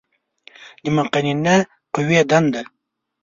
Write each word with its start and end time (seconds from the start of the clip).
د 0.81 0.83
مقننه 0.97 1.55
قوې 1.93 2.21
دندې 2.29 2.61